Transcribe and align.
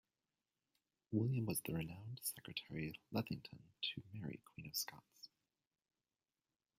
William 1.11 1.45
was 1.45 1.61
the 1.61 1.73
renowned 1.75 2.19
'Secretary 2.23 2.99
Lethington' 3.13 3.61
to 3.83 4.01
Mary, 4.13 4.41
Queen 4.43 4.65
of 4.65 4.75
Scots. 4.75 5.29